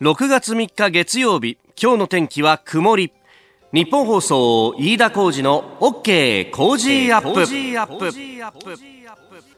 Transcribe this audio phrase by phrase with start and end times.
[0.00, 3.12] 6月3日月曜日今日の天気は曇り。
[3.74, 7.44] 日本放送飯田浩二の OK 工事アップ。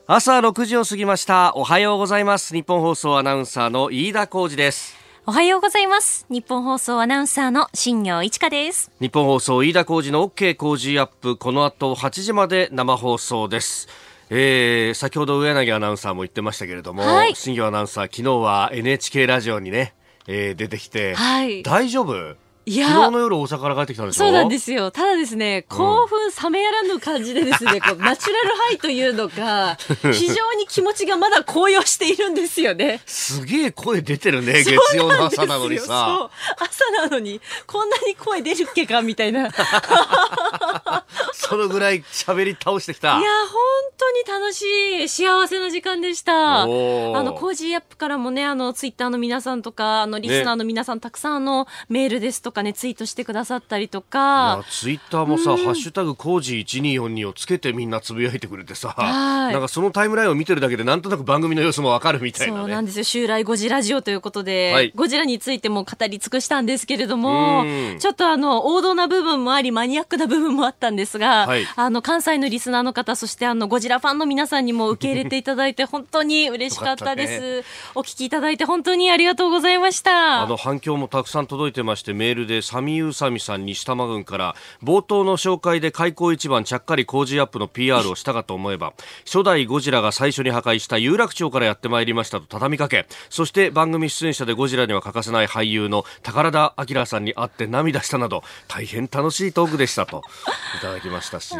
[0.08, 1.52] 朝6時を過ぎました。
[1.54, 2.54] おはようございます。
[2.54, 4.96] 日本放送アナウンサーの飯田浩二です。
[5.26, 6.26] おはようございます。
[6.28, 8.90] 日本放送アナウンサーの新業一華です。
[9.00, 11.36] 日本放送飯田浩二の OK 工事アップ。
[11.36, 13.86] この後8時まで生放送です。
[14.28, 19.94] えー、先ほど上柳アナウンサーも言ってましたけれども、はい、新業アナウンサー昨日は NHK ラジオにね、
[20.26, 22.36] えー、出てきて、はい、大丈夫？
[22.64, 24.92] いや昨日の夜大阪から帰ってきたんでそうなんですよ。
[24.92, 29.76] ただですね、興奮冷めやらぬ感じでですね、こう ナチュラルハイというのが、
[30.12, 33.00] 非常に気持ちがまだ高揚しているんですよね。
[33.04, 36.30] すげえ声出てるね、月曜の朝なのにさ。
[36.56, 39.50] 朝なのに、こんなに声出るっけかみたいな。
[41.32, 43.18] そのぐらい喋り倒してきた。
[43.18, 43.60] いや、本
[43.98, 44.62] 当に楽し
[45.04, 46.62] い、幸せな時間でした。
[46.62, 54.64] あの、コージーアップからもね、あの、ツイッターの皆さんとか、あの、リスナーの皆さん、ね、たくさんあの、メールですとかねツイートしてくださったりとか。
[54.70, 63.04] ツイッターもさ「うん、ハッシュタグ工事1242」をつけてみんなつぶやいてくれてさなんかそのタイムラインを見てるだけでなんとなく番組の様子もわかるみたいな、ね、そうなんですよ。
[63.04, 67.64] 襲来ゴジラジオということで、はい、ゴジラについても語り尽くしたんですけれども
[67.98, 80.42] ちょっとあの王道な部分もありマニアックな部分もあったんですが、はい、あの関西のリスナーの方そしてあのゴジラファンの皆さんにも受け入れていただいて 本当に嬉しかったです、ね、お聞きいただいて本当にありがとうございました。
[80.42, 88.92] あの反響もたくさん届いてましてメールでサミユーサミさん西多摩郡から冒頭の紹介で開口一番ちゃっかり工事アップの PR をしたかと思えば
[89.24, 93.06] 初代ゴジラが最初に破壊した有楽町からやってまいりましたと畳みかけ。
[93.30, 100.22] そして番組出演者でゴジラには欠かせない俳優の宝田明さんに会って涙したなど大変楽しいトークでしたと
[100.78, 101.54] いただきましたし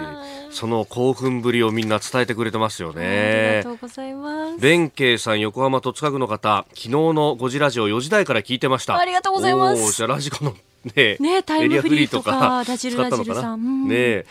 [0.51, 3.03] その興奮ぶりをみんな伝えてくれてますよね。
[3.03, 4.61] ありがとうございます。
[4.61, 8.97] 弁慶さん横浜戸塚区の方昨日のゴジラジオ4時台から聞いてました。
[8.97, 9.93] ありがとうございます。
[9.93, 10.55] じゃラジコの
[10.95, 14.25] ねねタイムフリーとかラジルラジルさん、ね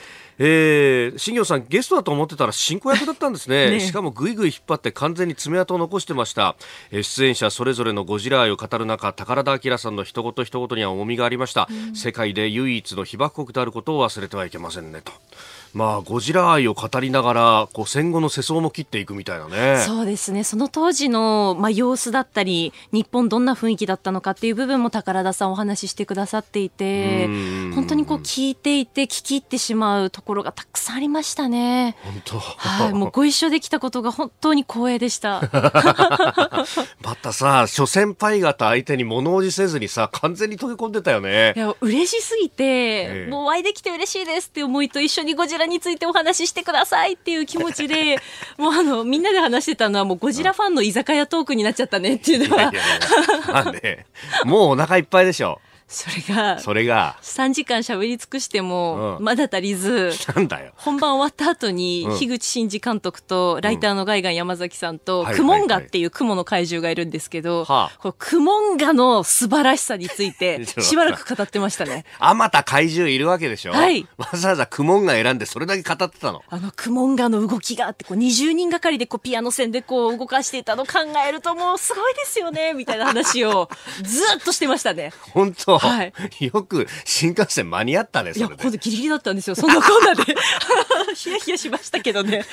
[0.43, 3.69] えー、新業さんゲストだと思ってたら進行役だったんですね。
[3.71, 6.55] ね、しかもぐいぐい引っ張って完全に爪痕を残してました、
[6.89, 15.11] えー、出演者それぞれのゴジラ愛を語る中宝田明さんの一言一言には重みがありました、うん、世界で唯一の被爆国であることを忘れてはいけませんねと
[15.73, 19.83] まあ、ゴジラ愛を語りながらこう戦後の世相も切っていくみたいなね。
[19.85, 20.43] そうですね。
[20.43, 27.27] その当時の、まあ、様子だったり日本どんな雰囲気だったのかっていう部分も宝田さんお話ししてくださっていて
[27.73, 31.95] 本当にこう聞いていて聞き入ってしまうところがたくさんありましたね。
[32.03, 32.39] 本当。
[32.39, 32.93] はい。
[32.93, 35.41] もうご一緒できたことが本当に光栄でした。
[37.01, 41.53] またさ諸先輩方相手に物おじせずにさ完全に溶け込んでたよね。
[41.55, 48.17] いや嬉しすぎて、ええ、もうお会いできて嬉しいですって思いと一緒にゴジララについてお話ししてくださいっていう気持ちで
[48.57, 52.63] もうあのみんなで話してたのはもうゴジラファンの居酒屋トークになっちゃったねっていうのは。
[52.63, 52.83] いやいやい
[53.47, 54.05] やまあね、
[54.45, 55.59] もうお腹いっぱいでしょ。
[55.93, 60.71] それが、それが、3時間喋り尽くしても、まだ足りず、なんだよ。
[60.77, 72.05] 本番終わった後に、樋口真嗣監督と、ライターのガイガン山崎さんと、クモンガっていう雲の怪獣がいるんですけど、このクモンガの素晴らしさについ て、しばらく語ってましたね。
[72.19, 73.73] あまた怪獣いるわけでしょ？
[73.73, 74.07] はい。
[74.17, 76.41] わざわざクモンガ選んでそれだけ語ってたの。
[76.49, 83.69] あの、クモンガの動きがあって、こう、20人がかりでこう、ピアノ線でこう、動かしていたの考えるともう、すごいですよね、みたいな話を、
[84.03, 85.11] ずっとしてましたね。
[85.33, 86.13] 本当はい。
[86.39, 89.55] よ よく新幹線間に合ったね、いや、ほんとギリギリだったんですよ。
[89.55, 90.23] そんなこんなで。
[91.15, 92.45] ヒヤヒヤしましたけどね。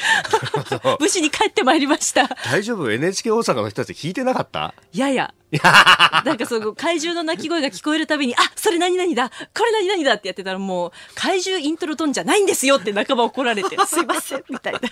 [1.00, 2.28] 無事に帰ってまいりました。
[2.50, 4.74] 大丈夫 ?NHK 大阪の人たち聞いてなかった？
[4.92, 5.32] いやいや。
[6.24, 14.80] なんかその怪獣の鳴き声が聞こえるたびに、あ、それ何々だこれ何々だってやってたらもう、怪獣イントロトンじゃないんですよって仲間怒られて、 すいません、みたいな。
[14.80, 14.88] だ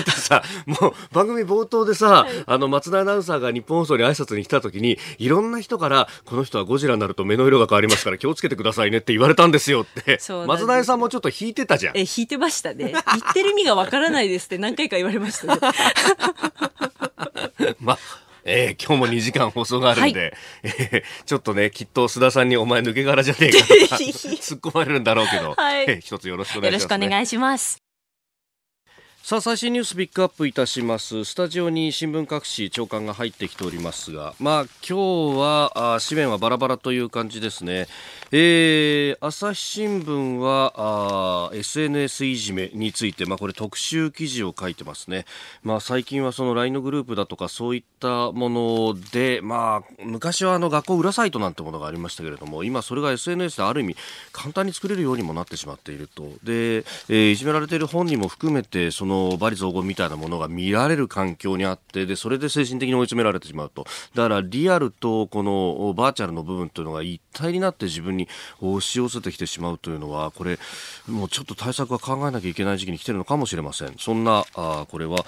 [0.00, 10.18] ってさ、もう番組冒頭でさ、はい、あの、松田アナウンサーが日本放送に挨拶に来た時に、いろんな人から、この人はゴジラになると目の色が変わりますから気をつけてくださいねって言われたんですよって。
[10.46, 11.96] 松田さんもちょっと引いてたじゃん。
[11.96, 12.92] え、引いてましたね。
[12.92, 15.60] 言ってる意味がわからないですって何回か言われましたね。
[17.80, 20.32] まあえー、今日も2時間放送があるんで、はい、
[20.62, 27.83] えー、ちょっとね、きっと須田さんにお前抜け殻じゃねえかと 突っ込まれるんだろうけど、はい、えー、一つよろしくお願いします、ね、よろしくお願いします。
[29.24, 31.24] さあ最新ニュースピックアップいたします。
[31.24, 37.86] スタジオに新聞各紙長官が入ってきておりますがまあ今日はあ紙面はバラバラという感じですね、
[38.32, 40.74] えー、朝日新聞は
[41.48, 45.24] あ SNS いじめについてまあこれ特集記事を書いてますね。
[45.62, 53.96] まあ最近はその LINE のグループだとかそういったものでまあ昔はあの学校裏サイトなんてものがありましたけれども今それが SNS である意味
[54.32, 56.24] 簡単に作れるようにもなってしまっていると。
[56.44, 63.86] で、えー、いじめられている本人も含めてそのの罵詈雑言みたいなものが見られる環境にあってでそれで精神的に追い詰められてしまうと。
[64.14, 68.28] だからリアルとこのバーチャルの部分というのが一体になって自分に
[68.60, 70.58] 押し寄せてきてしまうというのはこれ
[71.08, 73.94] もうちょっと対策は考えなきゃいけない時期に来てるのかもしれません。
[73.98, 75.24] そんなあこれは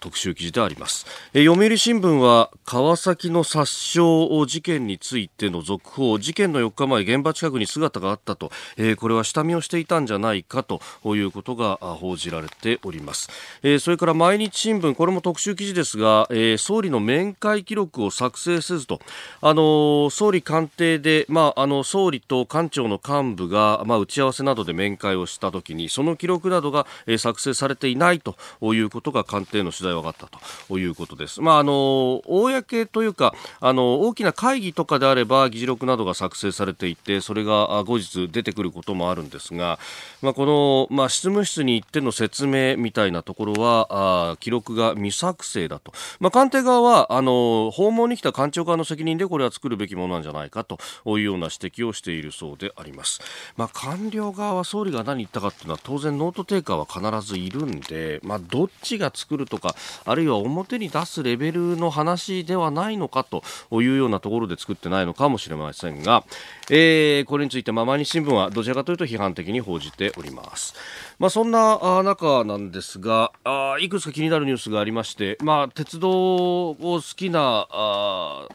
[0.00, 4.00] 特集記事であります、え読売新聞は川崎の殺傷
[4.46, 6.18] 事件についての続報。
[6.18, 13.30] 事件の4日前現場近くに姿があったと、えー、これは下見をしていたんじゃないかということが報じられております、おります
[13.62, 19.00] えー、それから毎日新聞これも特集記事ですが、えー、総理の面会記録を作成せずと
[19.40, 28.36] あの総理官邸で、まあ、あの総理と官庁の幹部が、まあ、打ち合わせなどで面会をしたときにその記録などが、え作成されていないと
[28.74, 31.40] いうことが官邸の取材は分かったということです。
[31.40, 39.78] まあ、あの公というかあの大きな会議とかであれば議事録などが作成されていてそれが後日出てくることもあるんですが、
[40.22, 53.20] まあ、この、まあ、執務室に行っての説明みたいなところはあ記録が未作成だと、まあ、官邸側はあの訪問に来た官庁側の責任でこれは作るべきものなんじゃないかというような指摘をしているそうであります。
[53.56, 59.74] まあ、官僚側は総理が何言ったかというのは当然ノートテイカーは必ずいるんで、まあ、どっちが作るとか
[60.04, 63.42] あるいは表に出すレベルの話ではないのかと
[63.72, 66.24] いうようなところで作ってないのかもしれませんが、
[66.70, 70.74] えー、これについて、ま、毎日新聞はどちらかというと批判的に報じております。
[71.20, 78.48] まあ、そんな中なんですがあ、いくつか気になるニュースがありまして、まあ、鉄道を好きなあ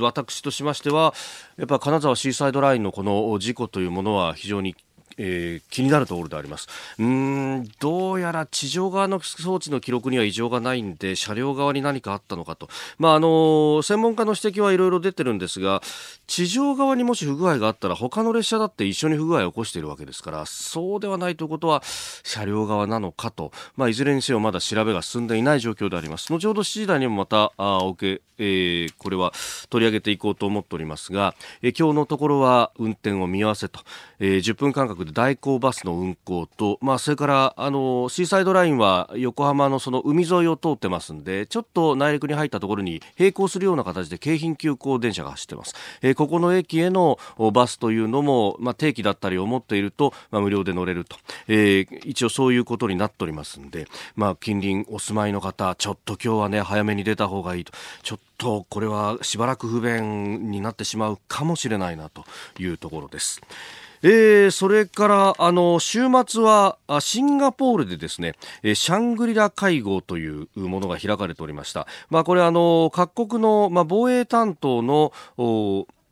[0.00, 1.12] 私としましては、
[1.58, 4.76] やっぱ金沢シーサイドラインのこの事故というものは非常に
[5.22, 6.66] えー、気になるところであります。
[6.98, 12.68] うんどうやら地上側の装置の記録には異常がないんで車両側に何かあったのかと、
[12.98, 15.82] まああのー、専門家の指摘はいろいろ出てるんですが
[16.26, 21.82] 地上側にもし不具合があったら他の列車だって一緒に不具合を起こしているわけですからそうではないということは
[22.22, 26.32] 車両側なのかと、まあ、いずれにせよまだ調べが進んでいない状況であります。
[26.32, 29.32] 後ほど7時台にもまたあおけ、えー、これは
[29.68, 33.80] 取り上げていこうと思っておりますが、えー、今日のところは運転を見合わせと、
[34.18, 47.18] えー、10分間隔で代行バスの運行と、まあ、それからあのシーサイドラインは横浜のその海沿いを通ってますんでちょっと内陸に入ったところに並行するような形で京浜急行電車が走ってます、えー、ここの駅への
[47.52, 51.16] バスというのも、まあ、定期だったりを持っていると、まあ、無料で乗れると、
[51.48, 53.86] えー、一応そういうことになっておりますんで、
[54.16, 57.72] まあ、近隣お住まいの方ちょっと今日はね早めに出た方がいいと。
[58.02, 62.24] ちょっとこれはしばらく不便になってしまうかもしれないなと
[62.58, 63.40] いうところです。
[64.02, 71.86] えー、それからあの週末はシンガポールでですね、えシャングリラ会合というものが開かれておりました。
[72.08, 75.12] まあ、これあの各国の、まあ、防衛担当の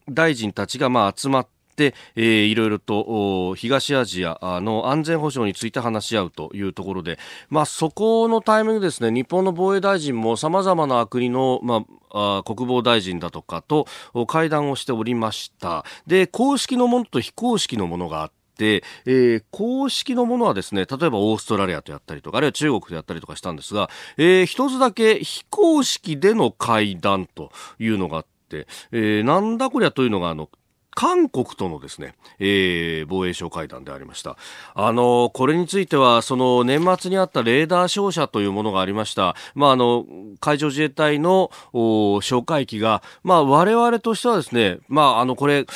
[0.09, 13.87] 大臣たちがまあ集まって、えー、いろいろと東アジアの安全保障について話し合うというところで、まあ、そこのタイミングですね日本の防衛大臣もさまざまな国の、まあ、国防大臣だとかと
[14.27, 15.85] 会談をしておりました。
[16.07, 30.49] で公式のものと非公式のものがあってえー、公式のものはですね、例えばオーストラリアとやったりとか、あるいは中国でやったりとかしたんですが、えー、一つだけ非公式での会談というのがあって、えー、なんだこりゃというのが、あの、
[30.95, 34.37] 韓国とのですね、えー、防衛省会談でありました。
[34.75, 39.37] あの、これについては、その年末にあったレーダー照射というものがありました。
[39.55, 40.07] まあ、あの、
[40.41, 45.67] 海上自衛隊の哨戒機が、まあ、我々としてはですね、まあ、あの、これ、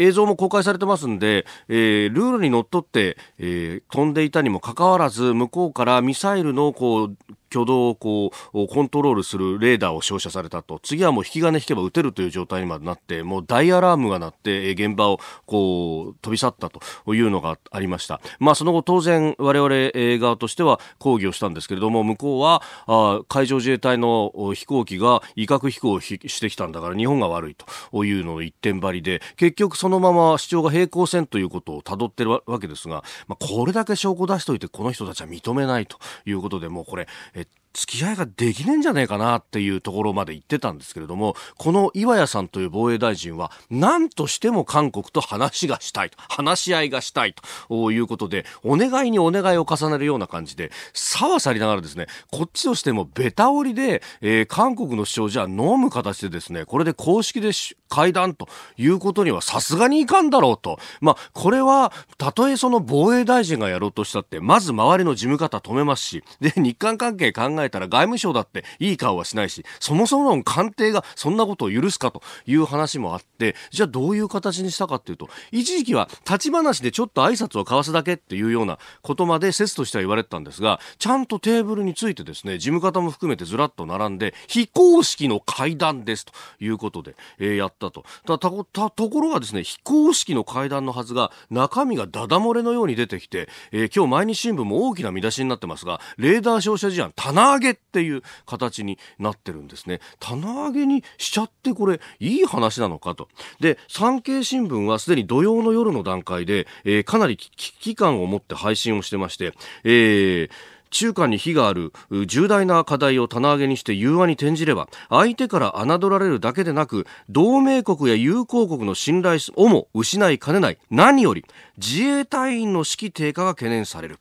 [0.00, 7.16] 映像も公開されてますんで、えー、ルールにのっとって、えー、飛んでいたにもかかわらず、向こうからミサイルのこう
[7.50, 10.80] 挙動をこうコントロールするレーダーを照射されたと。
[10.82, 16.80] 次はもう引き金引けば撃てるという状態にまでなってもう大アラームが鳴って現場をこう飛び去ったと
[17.14, 27.56] いうのがありました、まあ、その後当然我々側としては抗議をしたんですけれども向こうはあ海上自衛隊の飛行機が威嚇飛行をしてきたんだから日本が悪い
[27.92, 37.08] というのの一点張りで結局そのまま主張が平行線ということをたどってるわけですが、まあ、これだけ証拠出しておいてこの人たちは認めないということでもうこれ
[37.40, 47.34] it 付き合いができねえんじゃねえかなっていうところまで言ってたんですけれども、この岩屋さんという防衛大臣は、何としても韓国と話がしたいと、話し合いがしたい
[47.68, 57.50] ということで、お願いにお願いを重ねるような感じで、さわさりながらですね、こっちとしてもベタ折りで、えー、韓国の主張じゃ飲む形でですね、これで公式で
[57.88, 60.78] 会談ということにはさすがにいかんだろうと。
[61.00, 88.04] まあ、これは、たとえその防衛大臣がやろうとしたって、まず周りの事務方止めますし、で、日韓関係考ええたら外務省だっていい顔はしないし、そもそもの官邸がそんなことを許すかという話もあって、じゃあどういう形にしたかっていうと、一時期は立ち話でちょっと挨拶を交わすだけっていうようなことまで説としては言われてたんですが、ちゃんとテーブルについてですね、事務方も含めてずらっと並んで、非公式の会談ですということで、えー、やったと。
[88.26, 88.50] たた
[88.90, 100.00] ところがですね、非公式の会談のはずが、中身がダダ漏れのように出てきて、えー、今日毎日新聞も大きな見出しになってますが、レーダー照射事案、棚上げっていう形になってるんですね。
[100.18, 103.28] 棚上げにしちゃってこれ、いい話なのかと。
[103.60, 109.52] で、産経新聞はすでに土曜の夜の段階で、えー、かなり危機感を持って配信をしてまして、
[109.84, 110.50] えー、
[110.90, 111.92] 中間に非がある
[112.26, 121.44] 重大な課題を棚上げにして融和に転じれば相手から侮られるだけでなく同盟国や友好国の信頼をも失いかねない何より
[121.78, 124.18] 自衛隊員の士気低下が懸念される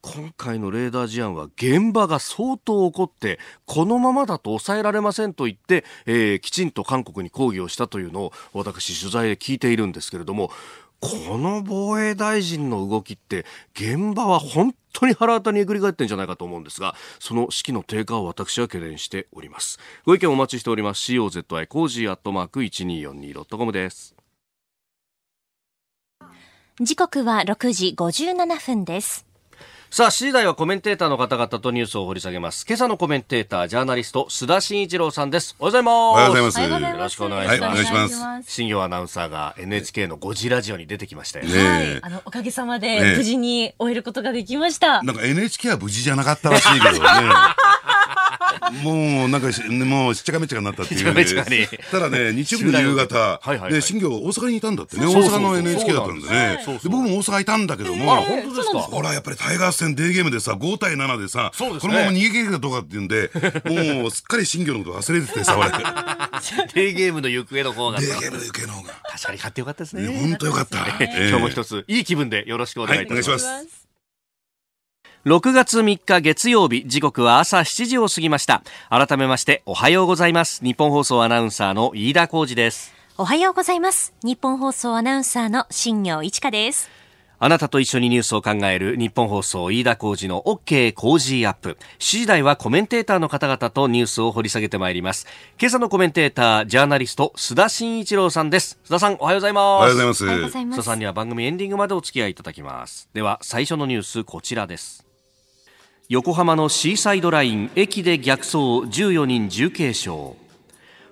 [0.00, 10.50] 今回のレーダー事案は現場が相当怒ってこのままだと抑えられませんと言って、えー、きちんと韓国に抗議をしたというのを私取材で聞いているんですけれども
[11.00, 19.78] この防衛大臣の動きって現場は本当にはらわた煮えくり返ってんじゃないかと思うんですがその士気の低下を私は懸念しております。
[20.04, 21.12] ご意見お待ちしております。
[21.12, 24.14] COZY コージーアットマーク 1242.com です。
[26.80, 29.27] 時刻は6時57分です。
[29.90, 32.66] さあ、7時台はコメンテーターの方々とニュースを掘り下げます。
[32.68, 35.56] 今朝のコメンテーター、ジャーナリスト、須田慎一郎さんです。
[35.58, 35.94] おはようございます。
[36.12, 36.92] おはようございます。
[36.92, 37.62] よろしくお願いします。
[37.62, 38.52] はい、お願いします。
[38.52, 41.68] 新行アナウンサーが NHK の5時ラジオに出てきましたよね。
[41.68, 41.98] はい。
[42.02, 45.02] あの、おかげさまで無事に終えることができました。
[45.02, 47.00] なんか NHK は無事じゃなかったらしいけどね。
[48.82, 49.48] もうなんか
[49.84, 51.00] もうしっちゃかめっちゃかになったってい
[51.64, 53.40] う、ただね日曜日の夕方、
[53.70, 55.06] で新業大阪にいたんだってね。
[55.06, 56.64] 大阪の NHK だったんでね。
[56.84, 58.16] 僕も大阪いたんだけども。
[58.22, 58.78] 本当ですか？
[58.80, 63.30] ほらやっぱりタイガース戦デーゲームでさ5対7でさこのまま逃げ切れるかどうかっていうんで
[63.94, 65.68] もうすっかり新業のこと忘れててさ俺。
[65.70, 68.00] デーゲームの行方の方が。
[68.00, 68.94] デーゲームの行方の方が。
[69.10, 70.06] 確かに勝ってよかったですね。
[70.20, 70.78] 本当よかった。
[71.28, 73.87] 今日も一ついい気分でよろしくお願いいたします
[75.24, 86.88] 6月3日月曜日時刻は朝7時を過ぎました改めましておはようございます日本放送アナウンサーの飯田浩二ですおはようございます日本放送アナウンサーの新業一華です
[87.40, 91.78] あなたと一緒にニュースを考える日本放送飯田浩二の OK 工事アップ。
[92.00, 95.24] 7時台はコメンテーターの方々とニュースを掘り下げてまいります。
[95.56, 98.80] 今朝のコメンテーター、ジャーナリスト、須田慎一郎さんです。
[98.84, 99.62] 須田さん、おはようございます。
[99.62, 100.80] おはようございます。
[100.80, 103.08] 須田さんには番組エンディングまでお付き合いいただきます。
[103.14, 105.07] では、最初のニュース、こちらです。
[106.10, 110.10] 横浜のシーサイドライン駅で逆走14人重軽傷。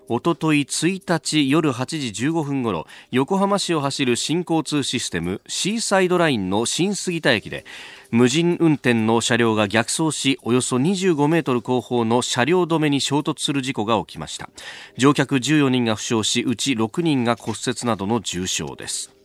[0.08, 7.66] おととい1日夜8時15分ごろ横浜市を走る新交通システムシーサイドラインの新杉田駅で
[8.10, 14.48] 無人運転の車両が逆走しおよそ25メートル後方の車両止めに衝突する事故が起きました。
[14.96, 19.15] 乗客14人が負傷しうち6人が骨折などの重傷です。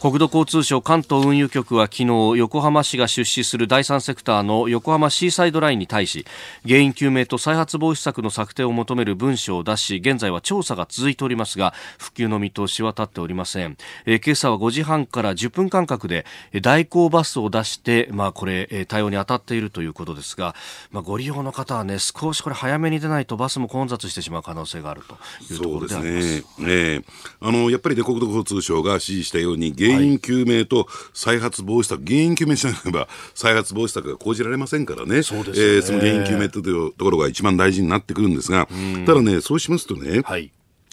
[0.00, 2.06] 国土交通省関東運輸局は昨日
[2.38, 6.24] 横浜市が出資する第三セクターの横浜シーサイドラインに対し
[6.64, 13.76] 原因究明と再発防止策の策定を求める文書を出し現在は調査が続いておりますが復旧の見通しは立っておりません、
[14.06, 16.24] えー、今朝は5時半から10分間隔で
[16.62, 20.54] 代行バスを出して、まあ、これ対応に当たっているということですが、
[20.92, 25.16] まあ、ご利用の方はね少しこれ早めに出ないとバスも混雑してしまう可能性があると
[25.52, 26.40] いうところであります。
[26.42, 27.04] そうですねね
[27.40, 35.76] あのやっぱり、ね、国土交通省が指示したように原因究明と再発防止策、原因究明しなければ再発防止策が講じられませんからね、そうですね。
[35.76, 38.68] えー、その原因究明というところが一番大事になってくるんですが、
[39.06, 40.52] ただね、そうしますとね、はい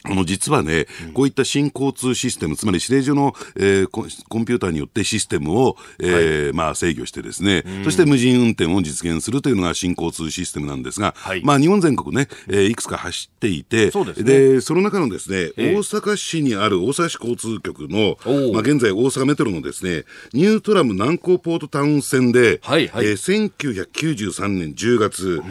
[0.09, 18.17] あの、実はね、うん、こういった新交通システム、つまり指令所の、えー、コンピューターによってシステムを、えー、はい、まあ制御してですね、そして無人運転を実現するというのが新交通システムなんですが、はい、まあ日本全国ね、えー、いくつか走っていて、そで、ね、その中のですね、大阪市にある大阪市交通局の、
[18.53, 25.47] まあ現在大阪メトロのですね、ニュートラム南港ポートタウン線で、はいはい、えー、1993年10月、え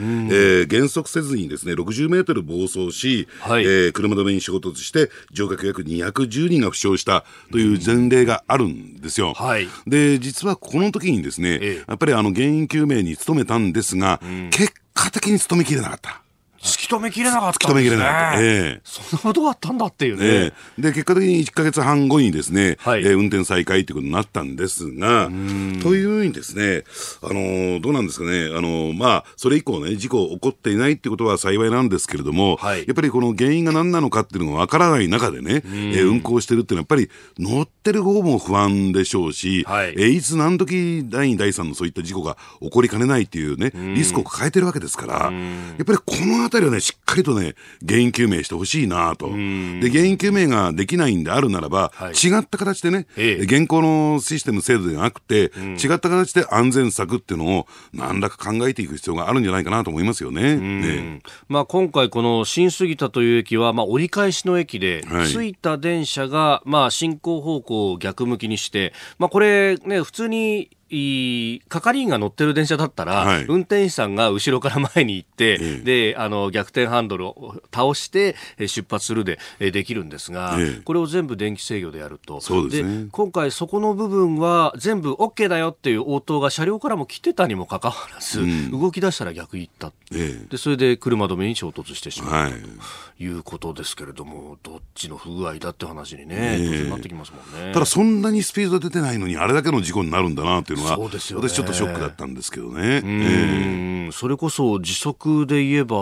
[0.62, 9.32] ー、減速せずにですね、60メートル暴走し、はい、えー、車止めに衝突して乗客約210人が負傷したという前例があるんですよ。
[9.34, 16.24] はい、で実はこの時にですね、ええ、やっぱりあの原因究明に努めたんですが、うん、結果的に努めきれなかった。
[16.64, 17.66] 突き止めきれなかったんですね。
[17.66, 18.40] 突き止めきれなかった。
[18.40, 18.44] え
[18.78, 18.80] え。
[18.85, 20.26] そんなことがあったんだっていうね。
[20.26, 20.83] ええ。
[20.83, 25.26] で、結果的に1か月半後にですね、はい、えー、運転再開ということになったんですが、
[25.83, 26.85] というふうにですね、
[27.23, 45.30] あのー、どうなんですかね、あのー、まあ、それ以降ね、事故起こっていないっていうことは幸いなんですけれども、はい、やっぱりこの原因が何なのかっていうのがわからない中でね、えー、運行してるっていうのは、やっぱり乗ってる方も不安でしょうし、はい、えー、いつ何時第2、第3のそういった事故が起こりかねないっていうね、リスクを抱えてるわけですから、や
[45.83, 47.54] っぱりこのあたりはね、しっかりとね、
[47.87, 49.28] 原因究明してほしいなと。
[49.28, 49.34] で、
[49.90, 60.56] 原因究明ができないんであるならば、はい、違った形でね、ええ、現行のシステム制度ではなくて、うん、違った形で安全策っていうのを何らか考えていく必要があるんじゃないかなと思いますよね。
[60.56, 61.20] ね。
[61.49, 82.34] まあ、今回この新杉田という駅は、まあ、折り返しの駅で、はい、着いた電車が、まあ、進行方向を逆向きにして、まあ、これね、普通に係員が乗ってる電車だったら、はい、運転手さんが後ろから前に行って、えであの逆転ハンドルを倒して出発するでできるんですが、え、これを全部電気制御でやると。
[82.34, 92.58] です、ね、今回そこの部分は全部 OK だよっていう応答が車両からも来てたにもかかわらず、うん、動き出したら逆行った、でそれで車止めに衝突してしまった、はい、と
[93.18, 93.26] い。
[93.26, 97.72] うことですけれどもどっちの不具合だって話にね、なってきますもんね。
[97.72, 103.02] ただそんなにスピード出てないのにあれだけの事故になるんだなっていうのはそうですよ、ね、私ちょっとショックだったんですけどね。
[103.04, 106.00] えー、それこそ時速で言えばあ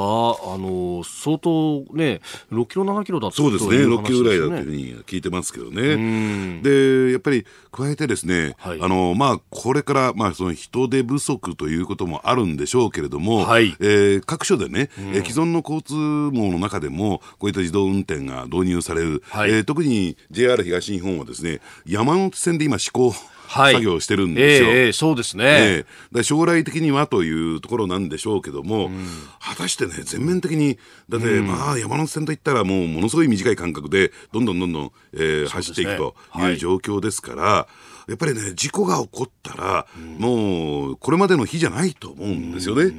[0.59, 3.77] の相当ね6キロ7キロだったそうですね。
[3.79, 6.61] 6キロぐらいだというふうに聞いてますけどね。
[6.63, 23.13] でやっぱり加えてですね、はい、あのまあこれからまあその人手不足ということもあるんでしょうけれども、はい、えー、各所でね、うん、既存の交通網の中でもこういった自動運転が導入される、はい、えー、特に JR 東日本はですね山手線で今施行
[23.53, 24.69] 作業してるんですよ。
[24.71, 29.07] えー、そうですね、えー、将来的にはというところなんでしょうけども、うん、
[29.41, 30.79] 果たしてね、全面的に、
[31.09, 37.69] だって、うん、まあ、山手線といったら、もうものすごい短い間隔で、どんどんどんどん、えー、走っていくという状況ですから、は
[38.09, 42.93] い、やっぱりね、事故が起こったら、うん、もう、これまでの日じゃないと思うんですよね。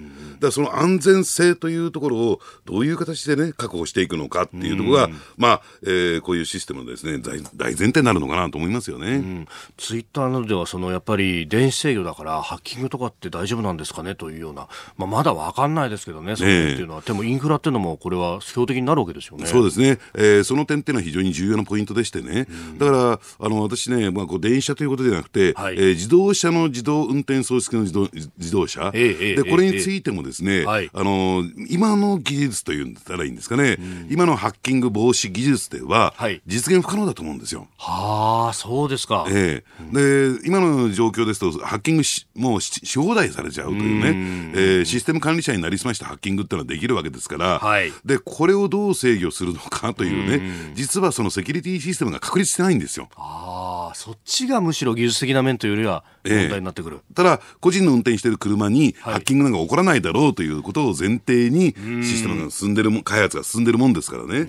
[0.44, 9.16] だその安全性というところをどういう形でね、確保していくのかっていうところが、まあ、えー、こういうシステムのですね、大大前提になるのかなと思いますよね。
[9.16, 9.48] うん、
[9.78, 19.46] ツイッターなどでは、そのやっぱり電子制御だからハッキングとかって大丈夫なんですかねというような、まあ、まだわかんないですけどね、それっていうのは、でもインフラっていうのもこれは標的になるわけですよね。
[19.46, 20.00] そうですね。
[20.16, 22.48] えー、その点っていうのは非常に重要なポイントでしてね。
[22.50, 30.33] うん、だから、あの、私ね、まあ、こう電車ということではなくて、はい、えー、自動車の自動運転装置の自動自動車、えー、で、これについてもですね、
[30.66, 36.14] はい、あの、今の技術というんだったらいいんですかね、うん、今のハッキング防止技術では、
[36.48, 37.68] 実現不可能だと思うんですよ。
[37.78, 39.26] はあ、そうですか。
[39.30, 39.84] ええ。
[39.92, 53.10] ー、で、今の状況ですと、ハッキングし、もうしし放題されちゃうというね、うえー、システム管理者になりすましたハッキングっていうのはできるわけですから、はい、で、これをどう制御するのかというね、う実はそのセキュリティシステムが確立してないんですよ。
[53.16, 57.02] ああ、そっちがむしろ技術的な面というよりは問題になってくる。
[57.10, 64.48] えー、ただ、個人の運転している車にハッキングなんか起こらないだろうということを前提にシステムが進んでるも開発が進んでるもんですからね。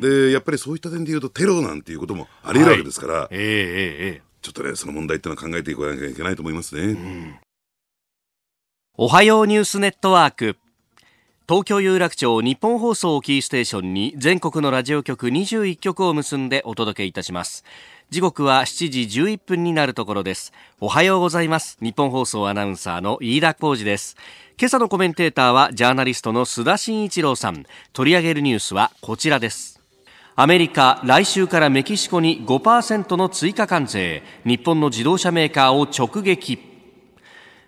[0.00, 7.40] で、やっぱりそういった点で言うとテロなんていうこともあり得るわけですから、はい、えー、えー、ちょっとね、その問題っていうのは考えていかなきゃいけないと思いますね。
[8.96, 10.56] おはようニュースネットワーク。
[11.48, 17.64] 東京有楽町日本放送キーステーションに全国のラジオ局21局を結んでお届けいたします。
[18.08, 24.16] 時刻は7時11分になるところですおはようございます日本放送アナウンサーの飯田浩二です
[24.58, 27.66] 今朝のコメンテーターはジャーナリストの須田慎一郎さん。
[27.92, 29.82] 取り上げるニュースはこちらです。
[30.34, 34.22] アメリカ来週からメキシコに5%の追加関税。
[34.46, 36.75] 日本の自動車メーカーを直撃。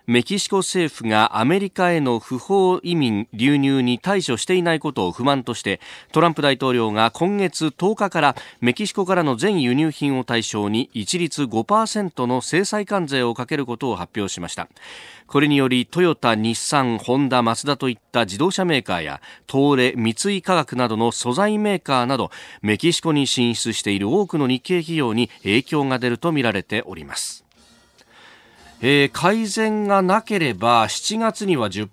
[0.09, 5.79] メキシコ政府がアメリカへの不法移民流入に対処していないことを不満として
[6.11, 14.67] トランプ大統領が今月10日からメキシコからの全輸入品を対象に一律5%の制裁関税をかけることを発表しました。
[15.27, 22.31] これによりトヨタ、日産、ホンダ、マツダといった自動車メーカーや東レ、三井化学などの素材メーカーなど
[22.63, 27.45] メキシコに進出している多くの日系企業に影響が出るとみられております。
[28.81, 31.87] えー、改善がなければ7月には10%、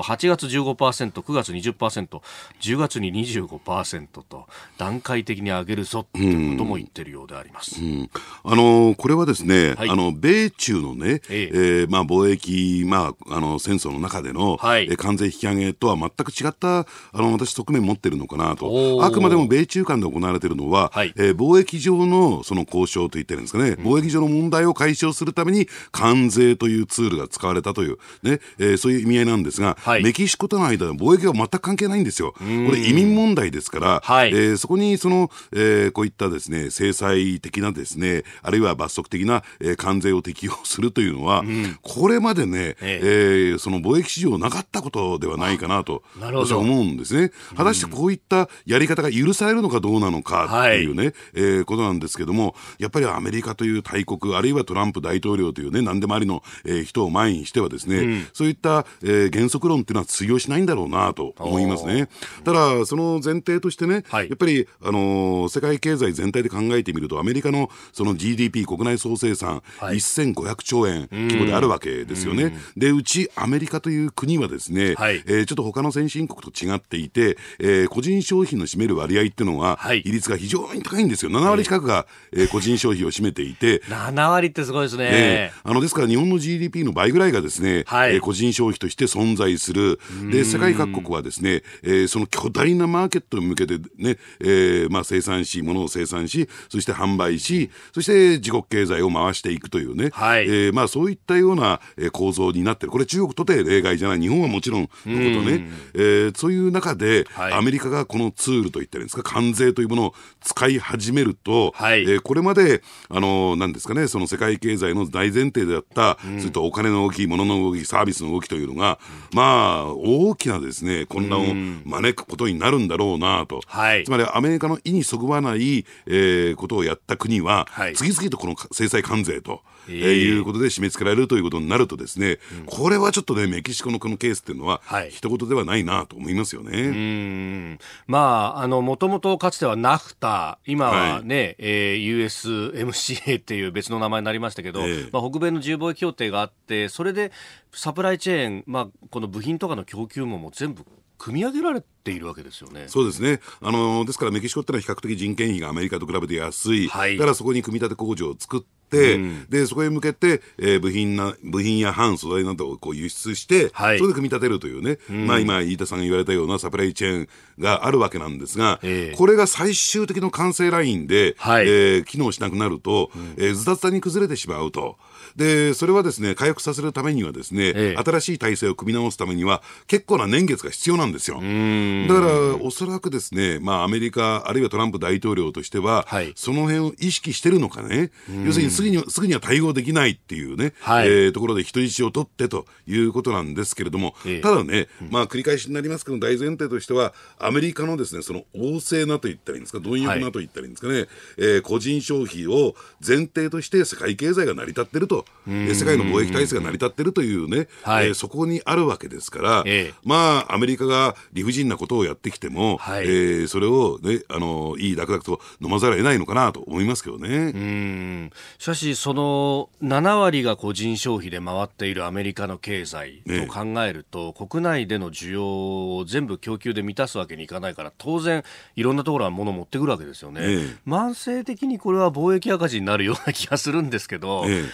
[0.00, 2.20] 8月15%、9月20%、
[2.60, 4.46] 10月に25%と
[4.78, 7.80] 段階的に上げるぞということも言ってるようであります。
[7.82, 8.10] うん、
[8.44, 11.50] あのこれはですね、はい、あの米中のね、ええ。
[11.52, 19.00] えー、まあ貿易まああの戦争の中での、はい、え関税引き上げとは全く違ったあの私側面持ってるのかなと。
[19.02, 32.32] あくまでも米中間で行われているのは、はい、えー、貿易上のその交渉と言ってるんですかね、うん、貿易上の問題を解消するために関関税というツールが使われたという、ねえー、そういう意味合いなんですが、はい、メキシコとの間の貿易は全く関係ないんですよ。
[32.32, 43.30] これ移民問題ですから、はい、えー、そこにその、えー、こういったですね、制裁的なですね、あるいは罰則的な、えー、関税を適用するというのは、うん、これまでね、ええ。
[43.54, 47.30] ー、その貿易市場なかったことではないかなと、私は思うんですね。
[47.56, 62.08] 果たしてこういったやり方が許されるのかどうなのかっていうね、はい、えー、ことなんですけども、やっぱりアメリカという大国、あるいはトランプ大統領というね、何でもありの、えー、人を前にしてはですね、うん、そういった、えー、原則論っていうのは通用しないんだろうなと思いますね。
[62.44, 72.56] ただ、その前提としてね、はい、やっぱり、あのー、世界経済全体で考えてみると、アメリカのその GDP 国内総生産、はい、1500兆円規模であるわけですよね。
[72.76, 81.30] で、うちアメリカという国はですね、はい、えー、ちょっと他の先進国と違っていて、えー、個人消費の占める割合っていうのは、はい、比率が非常に高いんですよ。
[81.30, 83.82] 7割近くが、えー、個人消費を占めていて。
[83.88, 85.10] 7割ってすごいですね。
[85.10, 90.00] ねあの、ですから日本の GDP の倍ぐらいがですね、はい、えー、個人消費として存在する。
[90.30, 101.80] で、世界各国はですね、えー、その巨大なマーケットに向けてね、えー、まあ生産し、物を生産し、そして販売し、そして自国経済を回していくというね、はい、えー、まあそういったような
[102.12, 102.92] 構造になってる。
[102.92, 104.20] これ中国とて例外じゃない。
[104.20, 105.12] 日本はもちろんのこと
[105.50, 105.68] ね。
[105.94, 115.89] えー、そういう中で、はい、アメリカがこのツールといったらいいんですか、関税というものを使い始めると、はい、えー、これまで、あの、なんですかね、その世界経済の大前提であった、
[116.24, 118.98] うん、それとお金の動き、物の動き、サービスの動きというのが、
[119.32, 123.60] まあ、大きなですね、混乱を招くことになるんだろうなと。
[123.66, 136.82] はい、つまり、アメリカの意にそぐわない、えー、ことをやった国は、はい、次々とこの制裁関税と、えー、いうことで締め付けられるということになるとですね、うん、これはちょっとね、メキシコのこのケースっていうのは、はい、一言ではないなと思いますよね。
[136.82, 147.32] うんまあ、あの、もともとかつてはナフタ、今はね、はい、えー、USMCA っていう別の名前になりましたけど、えー、まあ、北米の自由貿易協定があって、それで
[147.72, 150.84] サプライチェーン、まあ、この部品とかの供給網も全部
[151.20, 152.84] 組み上げられているわけですよね。
[152.88, 153.40] そうですね。
[153.60, 156.88] あのですからメキシコってのは比較的人件費がアメリカと比べて安い。
[156.88, 158.66] はい、だからそこに組み立て工場を作って、
[159.14, 174.98] うん、でそこへ向けて、えー、部品な部品や半素材などをこう輸出して、はい、それで組み立てるというね、うん、まあ今飯田さんが言われたようなサプライチェーンがあるわけなんですが、えー、これが最終的な完成ラインで、はい、えー、機能しなくなると、うん、えー、ずたずたに崩れてしまうと。
[175.36, 181.36] で、それはですね、回復させるためにはですね、ええ、新しい体制を組み直すためには、結構な年月が必要なんですよ。
[181.36, 188.10] だから、おそらくですね、まあ、アメリカ、あるいはトランプ大統領としては、はい、その辺を意識してるのかね、
[188.44, 202.74] 要するにすぐにすぐには対応できないっていうね、はい、えー、ところで人質を取ってということなんですけれども、え、ただね、まあ、繰り返しになりますけど、大前提としては、アメリカのですね、その旺盛なと言ったらいいんですか、貪欲なと言ったらいいんですかね、はい、えー、個人消費を
[203.06, 217.28] 前提として世界経済が成り立ってると、世界の貿易体制が成り立ってるというね、はい、えー、そこにあるわけですから、えー、まあ、アメリカが理不尽なことをやってきても、はい、えー、それを、ね、あのいい楽々と飲まざるを得ないのかなと思いますけどね。
[217.28, 218.30] うん。
[218.58, 228.44] しかし、その7割が個人消費で回っているアメリカの経済と考えると、ね、国内での需要を全部供給で満たすわけにいかないから、当然、
[228.76, 230.40] いろんなところは物を持ってくるわけですよね。
[230.40, 234.64] ね慢性的にこれは貿易赤字になるような気がするんですけど、ね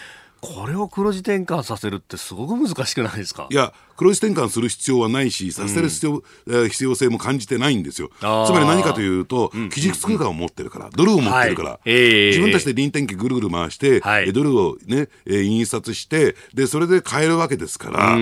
[0.55, 3.49] これを黒字転換させるってすごく難しくないですか？
[3.51, 6.23] いや黒字転換する必要はないしさせる必要
[6.69, 8.11] 必要性も感じてないんですよ。
[8.21, 11.81] つまり何かというと、うん、基軸通貨を持ってるからドルを持ってるから、はい。
[11.87, 18.21] えー、自分たちで臨転機ぐるぐる回して、はい、ドルをね、えー、印刷してでそれで買えるわけですからそう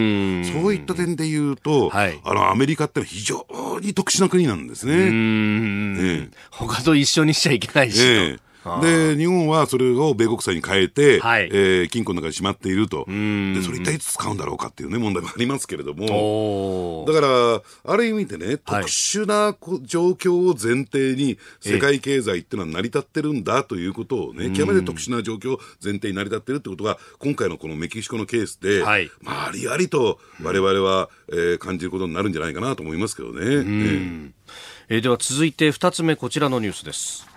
[0.75, 3.47] いった点で言うと、はい、あのアメリカって非常
[3.83, 5.11] に特殊な国なんですね。
[5.11, 8.41] ね他と一緒にしちゃいけないし、えー
[8.81, 13.05] で、日本はそれを米国債に変えて、はい、えー、金庫の中にしまっていると。
[13.07, 17.05] で、それ一体いつ使うんだろうかっていうね、問題もありますけれども。
[17.07, 33.41] だから、ある意味でね、特殊な状況を前提に、世界経済っていうのは成り立ってるんだということをね、極めて特殊な状況前提に成り立ってるってことが、今回のこのメキシコのケースで、はい、まあ、ありありと我々は、えー、感じることになるんじゃないかなと思いますけどね。
[33.41, 34.33] えー、
[34.89, 37.34] えー、では続いて2つ目、こちらのニュースです。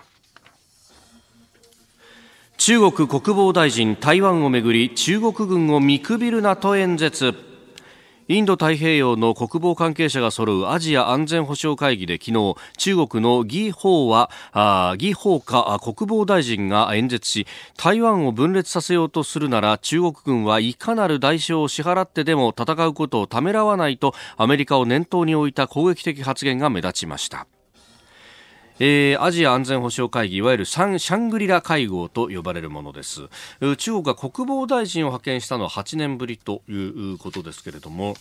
[2.58, 7.36] 中国国防大臣台湾をめぐり中国軍を見くびるなと演説。
[8.28, 14.30] インド太平洋の国防関係者が揃うアジア安全保障会議で昨日中国の魏鳳は
[14.98, 27.48] 魏鳳華国防大臣が演説し台湾を分裂させようとするなら中国軍はいかなる代償を支払ってでも戦うことをためらわないとアメリカを念頭に置いた攻撃的発言が目立ちました。
[28.80, 33.22] えー、アジア安全保障会議いわゆるシャングリラ会合と呼ばれるものです。
[33.78, 36.74] 中国が国防大臣を派遣したのは8年ぶりとい
[37.14, 38.16] うことですけれども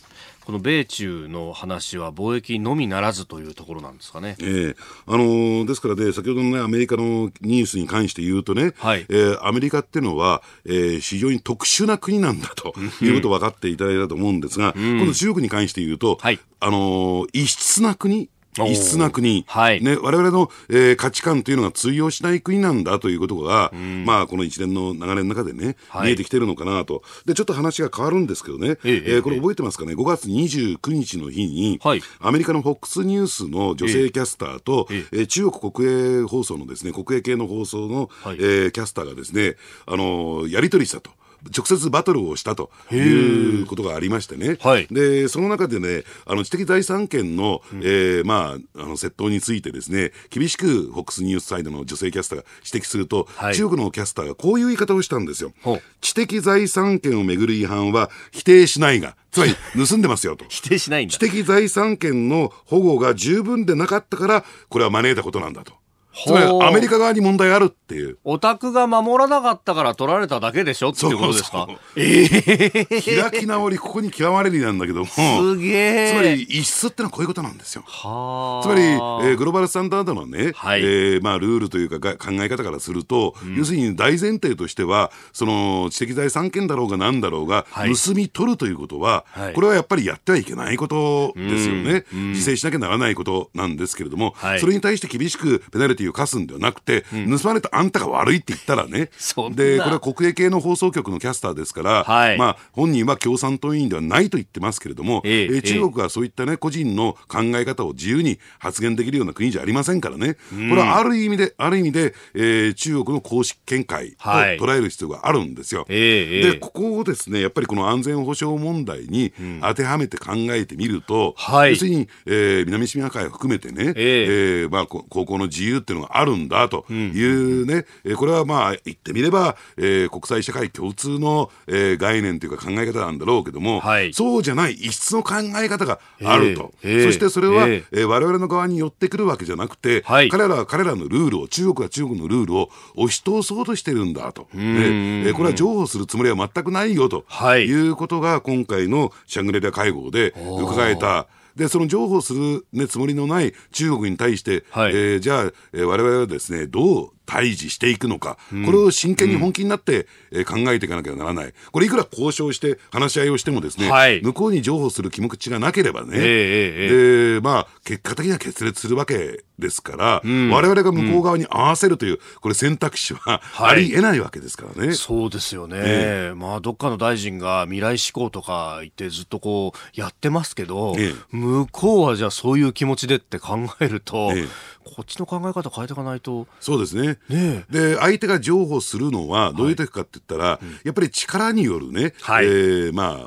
[0.47, 4.37] この米中の話は貿易のみならずというところなんですかね。
[4.39, 4.77] えー、
[5.09, 18.31] あのー、ですからね、先ほどのね、アメリカのニュースに関して言うとね、はい、えー、アメリカっていうのは、えー、非常に特殊な国なんだということを分かっていただいたと思うんですが、うん、今度中国に関して言うと、はい、あのー、異質な国、
[18.65, 27.03] 異質な国、はい、ね、我々の、えー、価値観というのが通用しない国なんだということが、うん、まあ、この一連の流れの中でね、はい、見えてきてるのかなと。
[27.25, 35.17] で、ちょっと話が変わるんですけどね、ええー、これ覚えてますかね、5月29日の日に、はい、アメリカの FOX ニュースの女性キャスターと、ええ。
[35.23, 41.11] ー、中国国営放送のですね、国営系の放送の、はい、えー、キャスターがですね、あのやり取りしたと。
[41.57, 55.53] 直接バトルをしたということがありましてね、はい、でその中でね、あの知的財産権の、うん、えー、まあ、あの窃盗についてですね、厳しく FOX ニュースサイドの女性キャスターが指摘すると、はい、中国のキャスターがこういう言い方をしたんですよ。
[56.01, 59.55] 知的財産権をめぐる違反は否定しないが、つまり
[59.87, 60.45] 盗んでますよと。
[60.49, 61.15] 否定しないんだ。
[61.15, 65.75] 知的財産権の保護が十分でなかったから、これは招いたことなんだと。
[66.25, 68.19] つまりアメリカ側に問題あるっていう。
[68.25, 71.69] オタクが守らなかったから取られただけでしょっていうことですか？
[71.95, 75.07] ええー、開き直り、ここに極まれりなんだけども。
[75.07, 76.13] すげえ。
[76.13, 77.85] つまり、異質ってのはこういうことなんですよ。
[77.87, 92.05] はつまり、えー、グローバルスタンダードのね、はい、えー、まあ、ルールというか考え方からすると、うん、要するに大前提としては、その、知的財産権だろうが何だろうが、はい、盗み取るということは、はい、これはやっぱりやってはいけないことですよね。
[92.13, 99.11] 自制しなきゃならないことなんですけれども、それに対して厳しくペナルティを課すんではなくて、、うん、盗まれたあんたが悪いって言ったらね、
[99.55, 115.81] で、これは国営系の放送局のキャスターですから、はい、まあ、本人は共産党員ではないと言ってますけれども、えー、中国はそういったね、個人の考え方を自由に発言できるような国じゃありませんからね、これはある意味で、ある意味で、えー、中国の公式見解と捉える必要があるんですよ。
[115.81, 151.27] はい、で、ここをですね、やっぱりこの安全保障問題に当てはめて考えてみると、うん、要するに、えー、南シナ海を含めてね、えー、えー、まあ、高校の自由っていうのがあるんだというね、うん、これはまあ言ってみれば、えー、国際社会共通の、えー、概念というか考え方なんだろうけども、はい、そうじゃない異質の考え方があると、えー、そしてそれは、えー、えー、我々の側に寄ってくるわけじゃなくて、はい、彼らは彼らのルールを中国は中国のルールを押し通そうとしてるんだと、えー、これは譲歩するつもりは全くないよと、はい、いうことが今回のシャングリラ会合で伺えた
[151.57, 170.07] で、その譲歩する、ね、つもりのない中国に対して、はい、えー、じゃあ、えー、我々はですね、どう対峙していくのか、これを真剣に本気になって、え考えていかなきゃならない、これ、いくら交渉して、話し合いをしても、ですね、はい、向こうに譲歩する気持ちがなければね、えー、でまあ、結果的には決裂するわけですから、
[170.51, 174.95] われわれが向こう側に合わせるという、これ、選択肢はありえないわけですからね。
[174.95, 184.49] そうですよね、えー、まあ、どっかの大臣が未来志向とか言って、ずっとこうやってますけど、えー、向こうはじゃあ、そういう気持ちでって考えると、えー
[184.87, 186.47] こっちの考え方変えていかないと。
[186.61, 187.19] そうですね。
[187.29, 193.27] ねで、相手が譲歩するのはどういう時かって言ったら、はい、やっぱり力によるね、はい、えー、まあ、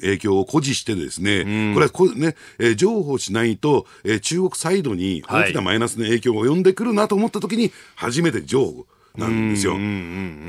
[0.00, 8.86] 影響を誇示してですね、うん、これはこね、えー、譲歩しないと、えー、中国サイドに大きなマイナスの影響が及んでくるなと思った時に、初めて譲歩。
[9.16, 9.74] なんですよ。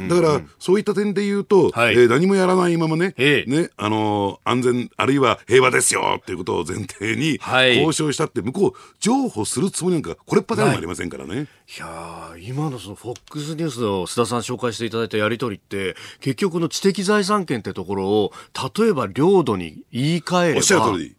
[0.10, 7.39] だから、そういった点で言うと、はい、えー、何もやらないままね、ね、あのー、安全、あるいは平和ですよっていうことを前提に、
[7.78, 11.47] 交渉したって、向こう、譲歩するつもりなんか、これっぱかりもありませんからね。
[11.76, 18.32] いや今のその FOX ニュースの須田さん紹介していただいたやり取りって、結局の知的財産権ってところを、
[18.78, 20.58] 例えば領土に言い換えれば。
[20.58, 21.15] おっしゃる通り。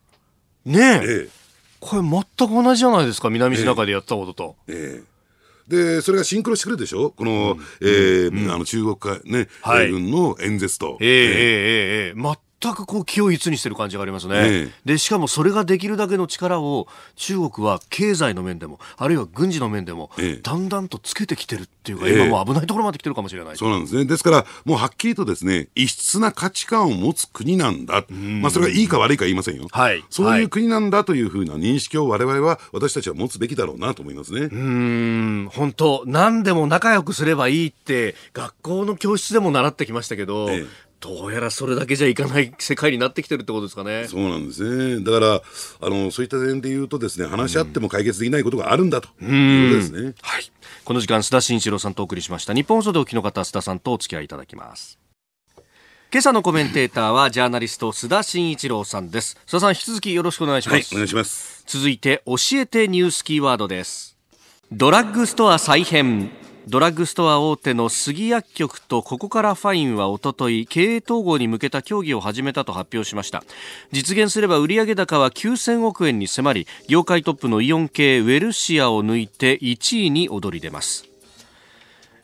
[0.64, 0.82] ねえ。
[0.82, 1.28] ええ、
[1.80, 4.56] これ全く同じじゃないですか、南シナ海でやったことと。
[4.68, 5.13] ええ
[5.68, 7.10] で、それがシンクロしてくるでしょ？
[7.10, 10.98] この、うん、えーうん、あの中国かね、はい、軍の演説と。
[11.00, 12.16] えー、えー、えー、えー、
[12.64, 23.56] 全くこう気を一にしてる感じがありますね、ええ、でしかもそれができるだけの力を中国は経済の面でもあるいは軍事の面でも、え、だんだんとつけてきてるっていうか、今もう危ないところまで来てるかもしれない。
[23.56, 24.04] そうなんですね。
[24.06, 34.48] ですからもうはっきりとですね異質な価値観を持つ国なんだ、まあ、それがいいか悪いか言いませんよ、はい、そういう国なんだというふうな認識を我々は私たちは持つべきだろうなと思いますね。
[34.50, 35.48] うん。
[35.52, 44.06] 本当何でも仲良くすればいいって学校の教室でも習ってきましたけど、ええどうやらそれだけじゃいかない世界になってきてるってことですかね。
[44.08, 45.04] そうなんですね。
[45.04, 45.42] だから、
[45.82, 50.14] あの、そういった点で言うとですね、話し合っても解決できないことがあるんだということですね。
[50.22, 50.50] はい。
[50.82, 52.54] この時間、須田慎一郎さんとお送りしました。
[52.54, 54.98] 日本放送でお聞きの方、須田さんとお付き合いいただきます。
[56.10, 59.36] 今朝のコメンテーターはジャーナリスト須田慎一郎さんです。
[59.46, 60.74] 須田さん、引き続きよろしくお願いします。
[60.74, 61.64] はい、お願いします。
[61.66, 64.16] 続いて、教えてニュースキーワードです。
[64.72, 66.30] ドラッグストア再編
[66.66, 73.44] ドラッグストア大手の杉薬局とここからファインはおととい経営統合に向けた協議を始めたと発表しました。
[73.92, 81.13] 実現すれば売上高は9000億円に迫り業界トップのイオン系ウェルシアを抜いて1位に躍り出ます。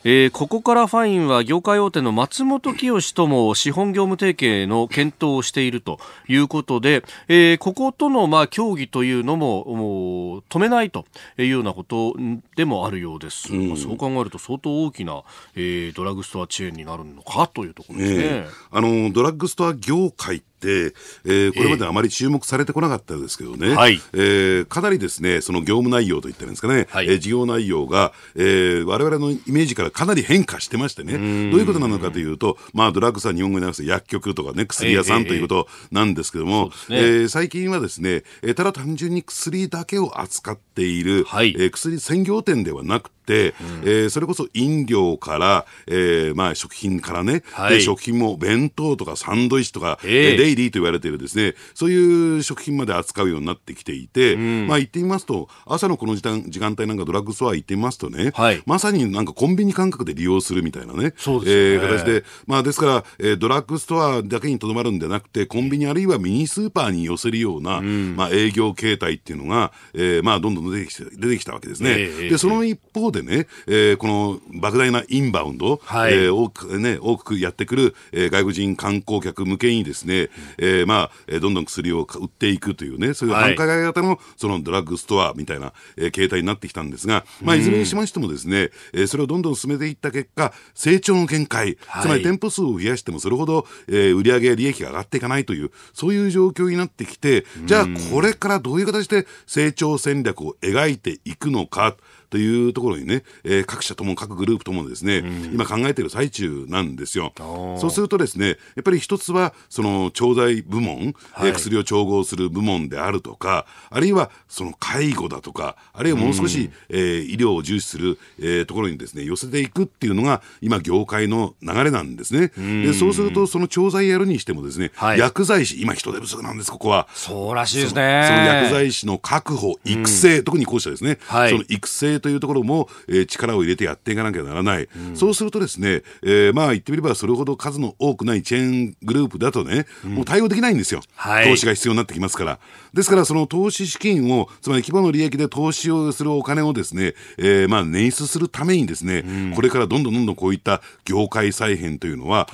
[0.02, 11.04] えー、ここからファインは業界大手の松本清とも資本業務提携の検討をしているということで、えー、こことのまあ協議というのももう止めないと
[11.36, 12.14] いうようなこと
[12.56, 15.22] でもあるようです、うん、まあ、そう考えると相当大きな、
[15.54, 31.22] えー、ドラッグストアチェーンになるのかというところですね、えー、あのドラッグストア業界、えー、これまであまり注目されてこなかったですけどね、はい、えー、かなりですね、その業務内容といったんですかね、はい、えー、事業内容が、えー、我々のイメージからかなり変化してましてね、どう
[31.60, 43.52] いうことなのかというと、まあ、ドラッグさん、日本語に直す薬局とかね、薬屋さんということなんですけども、えー、えー、最近はですね、えー、ただ単純に薬だけを扱っている、はい、えー、薬専業店ではなくて、うん、
[43.84, 51.54] えー、それこそ飲料から、えーまあ、食品からね、はい、食品も弁当とかサンドイッチとか、えー、デイリーと言われているですね。
[51.74, 61.14] そういう食品まで扱うようになってきていて、うん、まあ言ってみますと朝のこの時間時間帯なんかドラッグストア行ってみますとね、はい、まさになんかコンビニ感覚で利用するみたいなね。
[61.16, 71.90] そうですね、えー、形で、まあ、ですから、えー、ドラッグストアだけにとどまるんでなくてコンビニあるいはミニスーパーに寄せるような、うん、まあ、営業形態っていうのが、えーまあ、どんどん出てきて出てきたわけですね。
[71.90, 101.96] えー、でその一方でね、えー、この莫大なインバウンド、はい、えー、多くね、多くやってくる、えー、外国人観光客向けにですね、えー、まあ、えー、どんどん薬を売っていくというね、そういう繁華街型のそのドラッグストアみたいな、えー、形態になってきたんですが、まあ、いずれにしましてもですね、えー、それをどんどん進めていった結果、成長の限界、つまり店舗数を増やしてもそれほど、えー、売上利益が上がっていかないという、そういう状況になってきて、じゃあこれからどういう形で成長戦略を描いていくのか。
[102.30, 107.32] というところにね、えー、各社とも各グループともですね、うん、今考えている最中なんですよ。
[107.36, 122.52] そうするとですね、やっぱり一つはその調剤部門、はい、薬を調合する部門であるとか、あるいはその介護だとか、あるいはもう少し、うん、えー、医療を重視する、えー、ところにですね、寄せていくっていうのが今業界の流れなんですね。
[122.56, 127.08] うん、でそうするとその調剤やるにしてもですね、はい、薬剤師、今人手不足なんです、ここは。
[127.14, 128.24] そうらしいですね。
[128.28, 142.58] その薬剤師の確保、育成、特にこうしたですね、はい、その育成というところも、えー、力を入れてやっていかなきゃならない、うん、そうするとですね、えー、まあ言ってみればそれほど数の多くないチェーングループだとね、うん、もう対応できないんですよ、はい、投資が必要になってきますから。
[142.92, 152.48] ですからその投資資金をつまり規模の利益で投資をするお金をですね、えー、まあ捻出するためにですね、うん、これからどんどんどんどんこういった業界再編というのは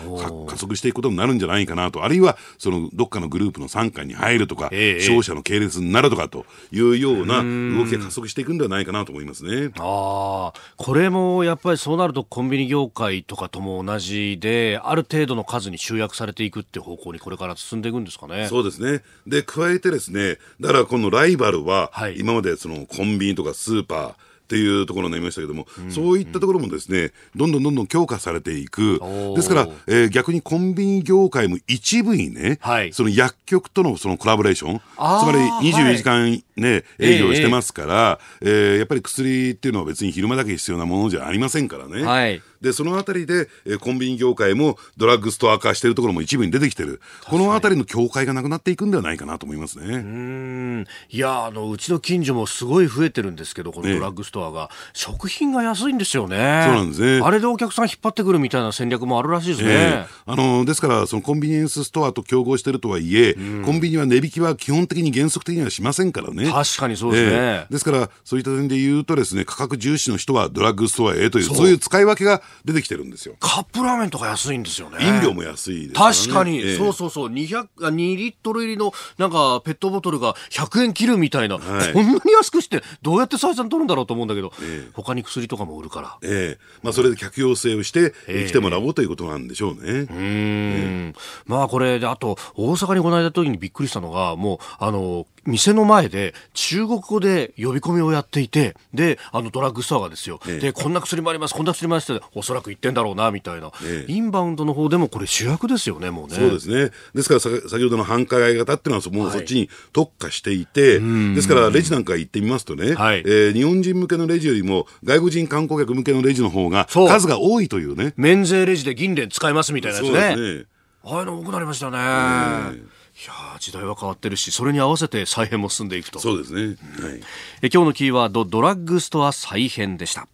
[0.46, 2.04] 加速していくことになるんじゃないかなと。
[2.04, 9.50] あるいはそのどっかのグループの傘下に入るとか、えー、商社の系列になるとかというような動きが加速していくんではないかなと思いますね。
[9.78, 18.46] あこれもやっぱりそうなるとコンビニ業界とかとも同じである程度の数に集約されていくって方向にこれから進んでいくんですかね。
[18.48, 19.02] そうですね。
[19.26, 24.14] で加えてですねだからこのライバルは、今までそのコンビニとかスーパー
[24.46, 29.00] っていうところになりましたけども、うん、そういったところもですね、どんどんどんどん強化されていく。
[29.34, 35.38] ですから、えー、逆にコンビニ業界も一部にね、はい、その薬局とのそのコラボレーション、つまり
[35.72, 42.04] 24時間ね、はい、営業してますから、えー、えー、やっぱり薬っていうのは別に昼間だけ必要なものじゃありませんからね。
[42.04, 47.00] はいでそのあたりで、えー、コンビニ業界もドラッグストア化しているところも一部に出てきてる。
[47.28, 49.96] このあたりの境界がなくなっていくんではないかなと思いますね。
[49.96, 50.86] うん。
[51.10, 56.62] いやあのうちの近所もすごい増えてるんですけどこのドラッグストアが、ね、食品が安いんですよね。
[56.64, 57.20] そうなんですね。
[57.22, 66.50] あれでお客さん引っ張ってくるみたいな戦略もあるらしいですね、えー、あのですからそのコンビニエンスストアと競合しているとはいえ、コンビニは値引きは基本的に原則的にはしませんからね。
[66.50, 71.44] 確かにそうですね、えー、ですからそういった点で言うとですね価格重視の人はドラッグストアへという。
[71.44, 73.36] そういう使い分けが出てきてるんですよ。
[73.40, 74.98] カップラーメンとか安いんですよね。
[75.00, 86.18] 飲料も安いです、ね、確かに、えー、そうそうそう、200、2リットル入りのなんかペットボトルが100円切るみたいな、はい、こんなに安くして、どうやって採算取るんだろうと思うんだけど、えー、他に薬とかも売るから。
[86.22, 86.58] ええ。
[86.58, 89.80] ー、まあそれで客要請をして、えー、来てもらおうということなんでしょうね。
[89.80, 91.14] うん、えー、
[91.46, 106.34] まあこれで、あと、大阪にこの間時にびっくりしたのが、もう、あの、店の前で中国語で呼び込みをやっていて、で、あのドラッグストアがですよ、ええ、で、こんな薬もあります、こんな薬もありますって、おそらく言ってんだろうな、みたいな、え、インバウンドの方でもこれ主役ですよね、もうね。
[106.34, 106.90] そうですね。
[107.14, 118.14] ですから先ほどの繁華街型っていうのはもうそっちに特化していて、はい、ですからレジなんか行ってみますとね、はい、えー、日本人向けのレジよりも外国人観光客向けのレジの方が数が多いというね。
[118.16, 120.66] 免税レジで銀連使いますみたいなやつね。
[121.04, 122.95] ああいうの多くなりましたね。
[123.16, 126.18] いや時代は変わってるしそれに合わせて再編も進んでいくと。
[126.18, 127.20] そうですね、はい、
[127.62, 130.28] え今日のキーワードドラッグストア再編でした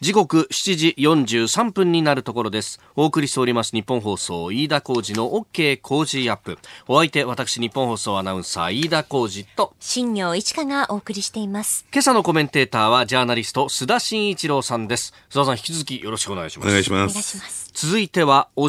[0.00, 2.78] 時刻7時43分になるところです。
[2.94, 6.56] お送りしております日本放送飯田浩二の OK 工事アップ。
[6.86, 11.84] お相手、私日本放送アナウンサー飯田浩二と新業一華がお送りしています。
[11.92, 15.14] 今朝のコメンテーターはジャーナリスト須田慎一郎さんです。
[15.30, 16.68] 須田さん引き続きよろしくお願いします。
[16.68, 17.70] お願いします。
[17.74, 18.68] 続いてはお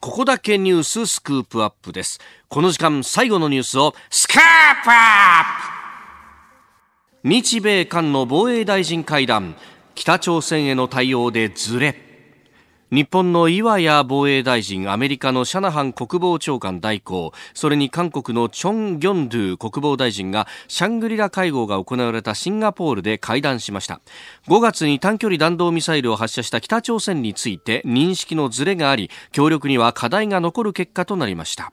[0.00, 2.18] ここだけニューススクープアップです。
[2.48, 5.84] この時間最後のニュースをスクープアップ
[7.22, 9.56] 日米韓の防衛大臣会談
[9.94, 11.96] 北朝鮮への対応でずれ
[12.90, 24.00] 日本の岩谷防衛大臣、アメリカのシャナハン国防長官代行、それに韓国のチョン・ギョンドゥ国防大臣がシャングリラ会合が行われたシンガポールで会談しました。
[24.46, 31.72] 5月に短距離弾道ミサイルを発射した北朝鮮について認識のずれがあり、協力には課題が残る結果となりました。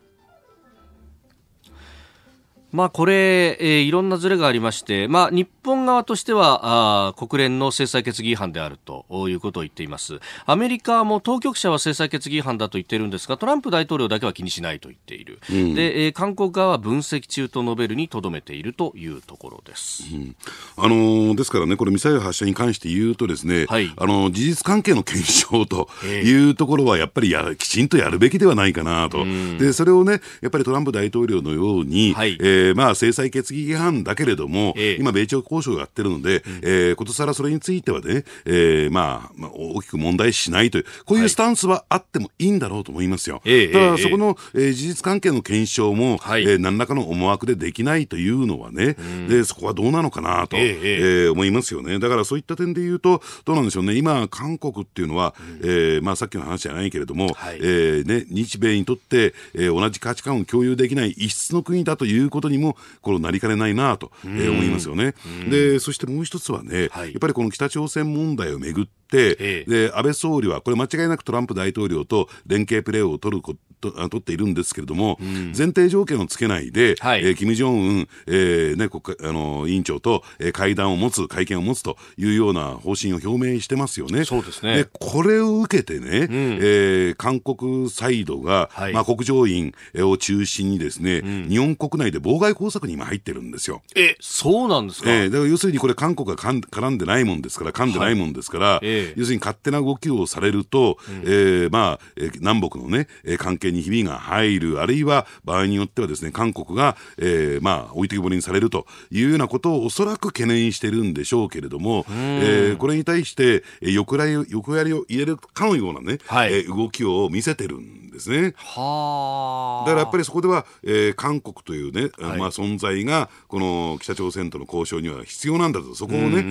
[2.72, 10.20] まあ、これ、えー、いろんなずれがありまして、まあ、日本側としてはあ国連の制裁決議違反であるということを言っています。
[10.46, 20.36] アメリカも当局者は制裁決議違反だと言っているんですがトランプ大統領だけは気にしないと言っている、うん、でえー、韓国側は分析中と述べるにとどめているというところです、うん、
[20.78, 43.42] あのー、ですからね、これ、ミサイル発射に関して言うと、ですね、はい、あのー、事実関係の検証というところは、やっぱりやきちんとやるべきではないかなと、うん、でそれをね、やっぱりトランプ大統領のように、はい、えーえー、まあ、制裁決議違反だけれども、えー、今、米朝交渉をやってるので、うん、えー、ことさらそれについてはね、えー、まあ、まあ、大きく問題しないという、こういうスタンスはあってもいいんだろうと思いますよ。
[43.44, 52.00] はい、ただ、そこの、えー、事実関係の検証も、はい、えー、何らかの思惑でできないというのはね、うん、でそこはどうなのかなと、えー、えー、思いますよね。
[52.00, 65.16] だからそういった点で言うと、どうなんでしょうね、今、韓国っていうのは、うん、えー、まあ、さっきの話じゃないけれども、はい、えー、ね、日米にとって、えー、同じ価値観を共有できない異質の国だということにも、このなりかねないなと、えー、思いますよね。
[65.50, 68.92] で、そしてもう一つはね、はい、やっぱりこの北朝鮮問題をめぐって、
[69.40, 84.24] ええ、で安倍総理は、これ間違いなくトランプ大統領と連携プレーを取ること取っているんですけれども、うん、前提条件をつけないで、はい、えー、金正恩、えーね、国あの委員長と、えー、会談を持つ、会見を持つというような方針を表明してますよね。
[84.24, 84.76] そうですね。
[84.78, 93.82] でこれを受けてね、うん、えー、韓国サイドが、はい、まあ、国上院を中心にですね、うん、日本国内で妨害工作に今入ってるんですよ。
[93.96, 99.14] え、そうなんですか、えー、だから要するにこれ韓国が絡んでないもんですから、噛んでないもんですから、はいえ。
[99.16, 102.00] ー、要するに勝手な動きをされると、うん、えー、まあ、
[102.40, 103.08] 南北のね、
[103.38, 118.54] 関係にひびが入入る、あるいは場合によってはですね、韓国が、えー、まあ、置いてきぼりにされるというようなことをおそらく懸念してるんでしょうけれども、えー、これに対して、横やり横やりを入れるかのようなね、はい、えー、動きを見せてるんですね。
[118.58, 126.42] はだからやっぱりそこでは、えー、韓国というね、はい、まあ、存在が、この北朝鮮との交渉には必要なんだと、そこをね、え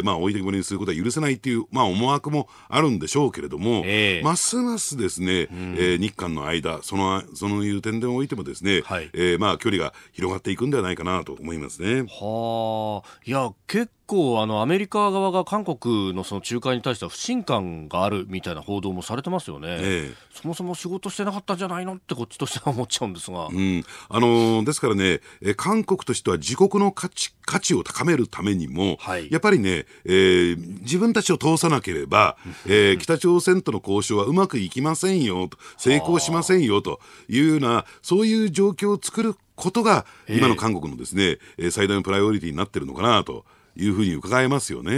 [0.00, 12.02] ー、まあ、置いてきぼりにすることは許せないっていう、まあ、思惑もあるんでしょうけれども、えー、ますますですね、えー、日韓の間、そのそのいう点でおいてもですね、はい、えー、まあ距離が広がっていくんではないかなと思いますね。
[12.08, 23.84] はあ、いや結構あのアメリカ側が韓国のその仲介に対しては不信感があるみたいな報道もされてますよね、ええ、そもそも仕事してなかったんじゃないのってこっちとしては思っちゃうんですが、うん。
[24.08, 32.36] あのー、ですからね、え韓国としては自国の価値価値を高めるためにも、はい、やっぱりね、えー、自分たちを通さなければ、
[32.66, 43.44] えー、北朝鮮との交渉はうまくいきませんよと成功しませんよというようなそういう状況を作ることが今の韓国のですね、えー、最大のプライオリティになってるのかなと
[43.76, 44.92] いうふうに伺えますよね。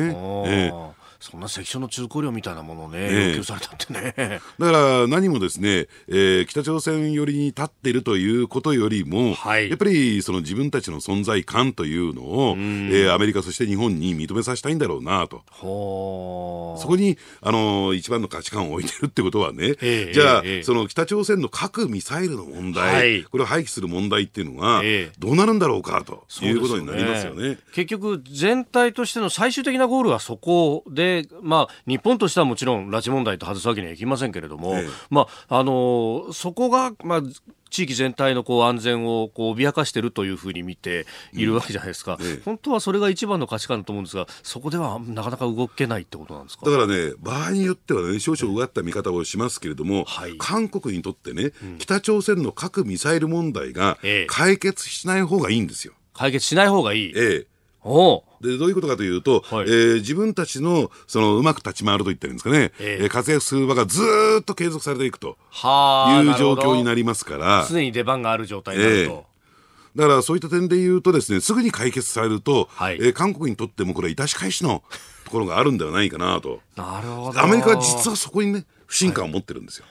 [0.47, 4.41] えーそんな関所の中古料みたいなものをね、要求されたってね。
[4.59, 15.43] だから何もですね、えー、北朝鮮寄りに立っているということよりも、はい、やっぱりその自分たちの存在感というのを、えー、アメリカ、そして日本に認めさせたいんだろうなと。
[15.61, 24.83] そこに、あのー、一番の価値観を置いてるってことはね、えー、じゃあ、えー、その北朝鮮の核・ミサイルの問題、はい、これを廃棄する問題っていうのは、
[25.19, 27.33] どうなるんだろうかということになりますよね。
[27.33, 27.59] よね。
[27.73, 31.12] 結局、全体としての最終的なゴールはそこで、
[31.43, 37.23] まあ、日本としてはもちろん拉致問題と外すわけにはいきませんけれども、ええ、まあ、あのそこが、まあ、
[37.71, 46.67] 地域全体のこう安全をこう脅かしているというふうに見ているわけじゃないですか、うんええ、本当はそれが一番の価値観だと思うんですが、そこではなかなか動けないってことなんですか？
[46.67, 55.95] だからね、場合によってはね、少々うがった見方をしますけれども、はい、韓国にとってね、うん、北朝鮮の核・ミサイル問題が解決しない方がいいんですよ。
[56.13, 57.13] 解決しない方がいい。
[57.17, 57.47] ええ。
[57.85, 64.03] おでどういうことかというと、はい、えー、自分たちのそのうまく立ち回ると言ったらいいんですかね、えー、活躍する場がず
[64.41, 65.35] っと継続されていくという
[66.37, 69.13] 状況になりますから常に出番がある状態になると。
[69.13, 69.33] えー
[69.95, 74.83] だからそういった点で言うとですね、すぐに解決されると、はい、えー、韓国にとってもこれは致し返しの
[75.25, 76.61] ところがあるんではないかなと。
[76.77, 77.39] なるほど。
[77.39, 79.85] アメリカは実はそこにね、不信感を持ってるんですよ。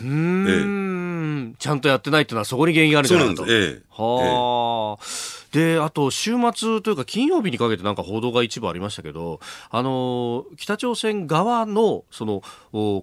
[0.00, 3.36] はい、うん、ええ、ちゃんとやってないっていうのはそこに原因があるんじゃないかと。
[3.38, 3.74] そうなんです。
[3.74, 5.02] ええ、はあ。
[5.02, 9.40] ええで、あと週末というか金曜日にかけてなんか報道が一部ありましたけど、
[9.70, 12.42] あの、北朝鮮側のその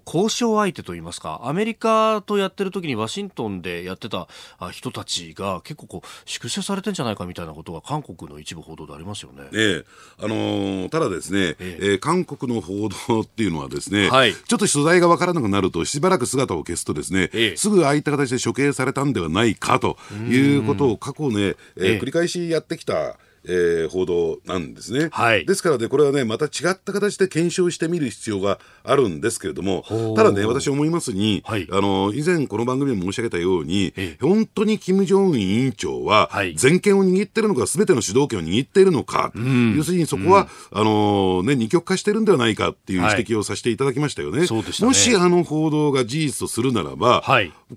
[0.06, 4.28] 交渉相手といいますか、アメリカとやってる時にワシントンでやってた
[4.72, 9.44] 人たちが結構こう粛清されてんじゃないかみたいなことが韓国の一部報道でありますよね。
[9.54, 9.86] ええ、
[10.24, 11.78] あのー、ただですね、ええ。
[11.82, 19.98] えー、韓国の報道っていうのはですね、はい、ちょっと取材がわからなくなるとしばらく姿を消すとですね、ええ、すぐああいった形で処刑されたんではないかと
[20.30, 23.18] いうことを過去ね、えー、繰り返ししやってきた
[23.48, 29.84] えー、報道なんですね、はい、ですからね、これはね、また違った形で検証してみる必要があるんですけれども、
[30.16, 39.32] ただね、私思いますに、はい、あの以前、この番組で申し上げたように、本当に金正恩委員長は、全権を握ってるのか、すべての主導権を握っているのか、
[39.76, 44.40] 要するにそこは、うん、あのね、二極化してるんではないかっていう指摘をさせていただきましたよね。
[44.40, 44.64] はい、ね。
[44.82, 47.24] もしあの報道が事実とするならば、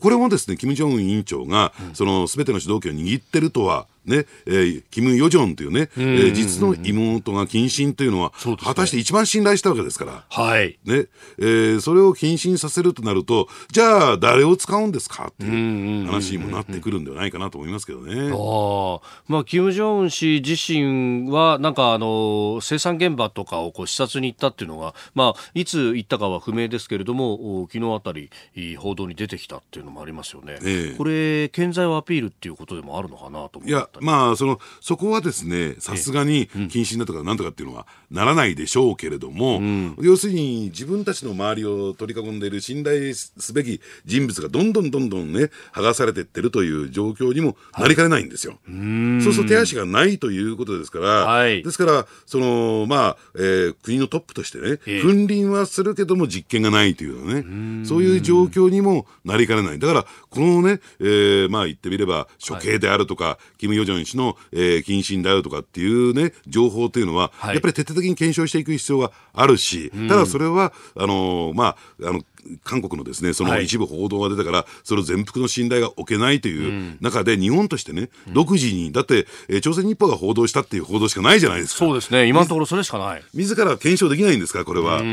[0.01, 10.79] これもですね、金正恩委員長が、そのすべての主導権を握ってるとは、ね、えー、キム・ヨジョンというね、えー、実の妹が謹慎というのは、ね、果たして一番信頼したわけですから、はい。
[10.85, 11.07] ね、
[11.39, 18.31] えー、それを謹慎させるとなると、じゃあ誰を使うんですかっていう話にもなってくるんではないかなと思いますけどね。
[18.33, 28.31] ああ、まあ、キム・ジョン氏自身は、なんかあの、生産現場とかをこう視察に行ったっていうのが、まあ、いつ行ったかは不明ですけれども、昨日あたり
[28.77, 30.59] 報道に出てきたっていうのもありますよね。
[30.63, 48.59] えー、これ、健在をアピールっていうことでもあるのかなと思いや、まあ、その、そこはですね、さすがに謹慎だとかなんとかっていうのはならないでしょうけれども、うん、要するに自分たちの周りを取り囲んでいる信頼すべき人物がどんどんどんどんね、剥がされていってるという状況にもなりかねないんですよ。
[48.66, 59.78] はい、そうすると手足がないということですから、はい、ですから、その、まあ、えー、国のトップとしてね、君臨はするけども実権がないというね、そういう状況にもなりかねない。
[59.78, 72.20] だから、このね、えー、まあ言ってみれば、処刑であるとか、はい、キム・ヨジョン氏の、えー、謹慎だよとかっていうね、情報というのは、はい、やっぱり徹底的に検証していく必要があるし、ただそれは、あのー、まあ、あの、
[72.64, 81.78] 韓国のですね、その一部報道が出たから、はい、それを全幅の信頼が置けないという中で、日本としてね、独自に、だって、えー、朝鮮日報が報道したっていう報道しかないじゃないですか。
[81.80, 83.22] そうですね、今のところそれしかない。
[83.34, 84.99] 自ら検証できないんですか、これは。
[84.99, 85.05] そ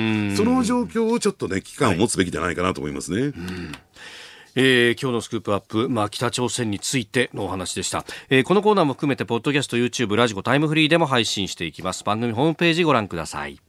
[0.43, 3.21] の状況をちょっとね、危機感を持つべきじゃないかなと思いますね。
[3.21, 3.31] はい
[4.55, 12.03] えー、今日のスクープアップ、まあ、北朝鮮についてのお話でした、えー、このコーナーも含めてポッドキャスト YouTube ラジコタイムフリーでも配信していきます。
[12.03, 13.59] 番組ホームページご覧ください。